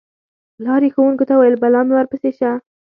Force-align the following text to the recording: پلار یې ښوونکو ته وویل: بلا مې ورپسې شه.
پلار 0.55 0.81
یې 0.85 0.93
ښوونکو 0.93 1.23
ته 1.29 1.33
وویل: 1.35 1.55
بلا 1.61 1.81
مې 1.87 1.93
ورپسې 1.95 2.31
شه. 2.37 2.51